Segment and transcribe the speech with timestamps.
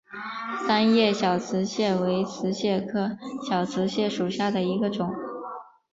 [0.65, 5.13] 三叶小瓷蟹为瓷蟹科小瓷蟹属下的一个种。